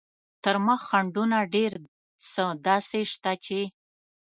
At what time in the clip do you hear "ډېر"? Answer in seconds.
1.53-1.73